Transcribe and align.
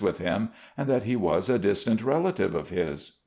with 0.03 0.17
him, 0.17 0.49
and 0.75 0.89
that 0.89 1.03
he 1.03 1.15
was 1.15 1.47
a 1.47 1.59
distant 1.59 2.01
relative 2.01 2.55
of 2.55 2.69
his. 2.69 3.11